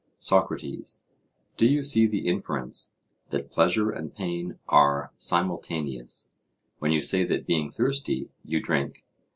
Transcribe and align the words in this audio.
SOCRATES: 0.17 1.03
Do 1.57 1.67
you 1.67 1.83
see 1.83 2.07
the 2.07 2.27
inference:—that 2.27 3.51
pleasure 3.51 3.91
and 3.91 4.11
pain 4.15 4.57
are 4.67 5.13
simultaneous, 5.19 6.31
when 6.79 6.91
you 6.91 7.03
say 7.03 7.23
that 7.25 7.45
being 7.45 7.69
thirsty, 7.69 8.31
you 8.43 8.59
drink? 8.59 9.05